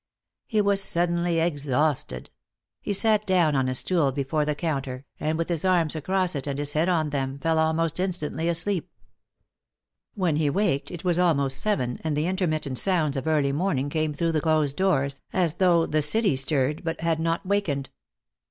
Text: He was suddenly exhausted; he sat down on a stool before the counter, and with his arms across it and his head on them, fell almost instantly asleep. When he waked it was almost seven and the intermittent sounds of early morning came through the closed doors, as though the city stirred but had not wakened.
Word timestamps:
He 0.47 0.61
was 0.61 0.81
suddenly 0.81 1.39
exhausted; 1.39 2.31
he 2.81 2.91
sat 2.91 3.23
down 3.27 3.55
on 3.55 3.69
a 3.69 3.75
stool 3.75 4.11
before 4.11 4.45
the 4.45 4.55
counter, 4.55 5.05
and 5.19 5.37
with 5.37 5.47
his 5.47 5.63
arms 5.63 5.95
across 5.95 6.33
it 6.33 6.47
and 6.47 6.57
his 6.57 6.73
head 6.73 6.89
on 6.89 7.11
them, 7.11 7.37
fell 7.37 7.59
almost 7.59 7.99
instantly 7.99 8.49
asleep. 8.49 8.89
When 10.15 10.37
he 10.37 10.49
waked 10.49 10.89
it 10.89 11.03
was 11.03 11.19
almost 11.19 11.59
seven 11.59 11.99
and 12.03 12.17
the 12.17 12.25
intermittent 12.25 12.79
sounds 12.79 13.15
of 13.15 13.27
early 13.27 13.51
morning 13.51 13.89
came 13.91 14.11
through 14.15 14.31
the 14.31 14.41
closed 14.41 14.75
doors, 14.75 15.21
as 15.33 15.57
though 15.57 15.85
the 15.85 16.01
city 16.01 16.35
stirred 16.35 16.83
but 16.83 17.01
had 17.01 17.19
not 17.19 17.45
wakened. 17.45 17.91